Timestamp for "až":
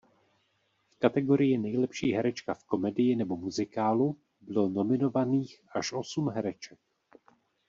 5.73-5.93